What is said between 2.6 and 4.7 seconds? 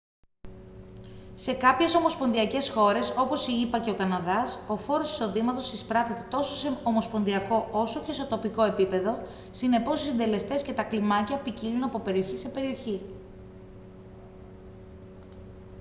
χώρες όπως οι ηπα και ο καναδάς